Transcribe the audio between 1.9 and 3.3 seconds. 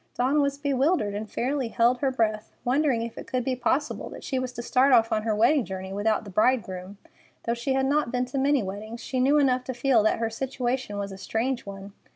her breath, wondering if it